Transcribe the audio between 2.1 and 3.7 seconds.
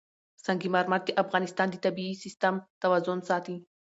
سیسټم توازن ساتي.